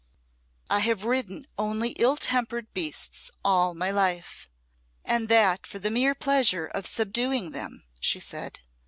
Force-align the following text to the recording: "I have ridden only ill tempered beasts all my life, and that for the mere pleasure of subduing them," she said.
"I 0.67 0.79
have 0.79 1.05
ridden 1.05 1.45
only 1.59 1.91
ill 1.91 2.17
tempered 2.17 2.73
beasts 2.73 3.29
all 3.45 3.75
my 3.75 3.91
life, 3.91 4.49
and 5.05 5.29
that 5.29 5.67
for 5.67 5.77
the 5.77 5.91
mere 5.91 6.15
pleasure 6.15 6.65
of 6.65 6.87
subduing 6.87 7.51
them," 7.51 7.83
she 7.99 8.19
said. 8.19 8.61